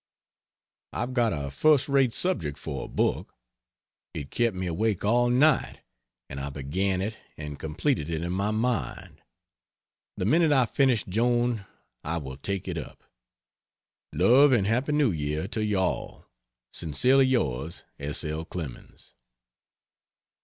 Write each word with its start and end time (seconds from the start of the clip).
I've 0.93 1.13
got 1.13 1.31
a 1.31 1.51
first 1.51 1.87
rate 1.87 2.11
subject 2.11 2.57
for 2.57 2.85
a 2.85 2.87
book. 2.87 3.35
It 4.15 4.31
kept 4.31 4.55
me 4.57 4.65
awake 4.65 5.05
all 5.05 5.29
night, 5.29 5.81
and 6.27 6.39
I 6.39 6.49
began 6.49 7.01
it 7.01 7.17
and 7.37 7.59
completed 7.59 8.09
it 8.09 8.23
in 8.23 8.31
my 8.31 8.49
mind. 8.49 9.21
The 10.17 10.25
minute 10.25 10.51
I 10.51 10.65
finish 10.65 11.03
Joan 11.03 11.67
I 12.03 12.17
will 12.17 12.37
take 12.37 12.67
it 12.67 12.79
up. 12.79 13.03
Love 14.11 14.51
and 14.53 14.65
Happy 14.65 14.91
New 14.93 15.11
Year 15.11 15.47
to 15.49 15.63
you 15.63 15.77
all. 15.77 16.25
Sincerely 16.73 17.27
yours, 17.27 17.83
S. 17.99 18.23
L. 18.23 18.43
CLEMENS. 18.43 19.13